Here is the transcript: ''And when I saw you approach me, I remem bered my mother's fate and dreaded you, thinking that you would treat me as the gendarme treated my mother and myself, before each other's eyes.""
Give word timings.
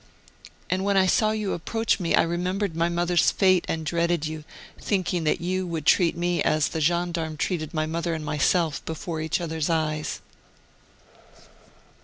''And 0.71 0.83
when 0.83 0.97
I 0.97 1.05
saw 1.05 1.29
you 1.29 1.53
approach 1.53 1.99
me, 1.99 2.15
I 2.15 2.25
remem 2.25 2.57
bered 2.57 2.73
my 2.73 2.89
mother's 2.89 3.29
fate 3.29 3.65
and 3.67 3.85
dreaded 3.85 4.25
you, 4.25 4.43
thinking 4.79 5.25
that 5.25 5.41
you 5.41 5.67
would 5.67 5.85
treat 5.85 6.17
me 6.17 6.41
as 6.41 6.69
the 6.69 6.81
gendarme 6.81 7.37
treated 7.37 7.71
my 7.71 7.85
mother 7.85 8.15
and 8.15 8.25
myself, 8.25 8.83
before 8.85 9.21
each 9.21 9.39
other's 9.39 9.69
eyes."" 9.69 10.19